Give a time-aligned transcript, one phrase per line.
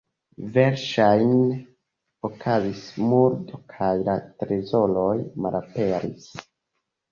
[0.53, 1.57] Verŝajne
[2.29, 5.15] okazis murdo kaj la trezoroj
[5.47, 6.29] malaperis.